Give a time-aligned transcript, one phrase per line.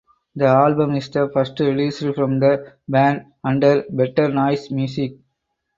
[0.35, 5.13] The album is the first release from the band under Better Noise Music.